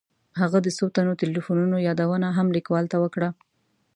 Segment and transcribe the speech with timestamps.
[0.41, 3.29] هغه د څو تنو تیلیفونونو یادونه هم لیکوال ته وکړه.